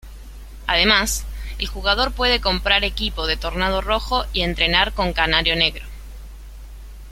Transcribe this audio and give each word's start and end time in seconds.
Además, 0.65 1.25
el 1.59 1.67
jugador 1.67 2.11
puede 2.11 2.41
comprar 2.41 2.83
equipo 2.83 3.27
de 3.27 3.37
Tornado 3.37 3.81
Rojo 3.81 4.25
y 4.33 4.41
entrenar 4.41 4.93
con 4.93 5.13
Canario 5.13 5.55
Negro. 5.55 5.83